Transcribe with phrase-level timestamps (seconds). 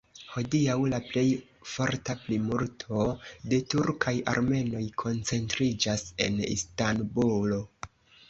[0.35, 1.25] Hodiaŭ la plej
[1.73, 3.03] forta plimulto
[3.51, 7.63] de turkaj armenoj koncentriĝas en Istanbulo.